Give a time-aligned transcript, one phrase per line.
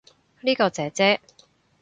[0.41, 1.21] 呢個姐姐